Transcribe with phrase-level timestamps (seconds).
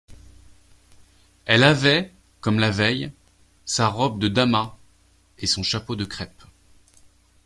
[1.45, 3.11] Elle avait comme la veille
[3.65, 4.71] sa robe de damas
[5.37, 6.43] et son chapeau de crêpe.